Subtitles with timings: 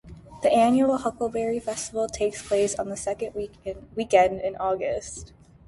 [0.41, 5.31] The annual Huckleberry Festival takes place on the second weekend in August.